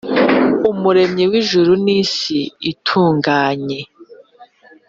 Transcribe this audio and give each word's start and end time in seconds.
umuremyi 0.71 1.23
w 1.31 1.33
ijuru 1.41 1.71
n 1.83 1.85
isi 2.01 2.39
itunganye 2.71 3.79